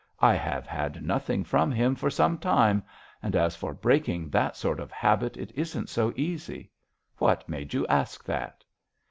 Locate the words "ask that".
7.85-8.63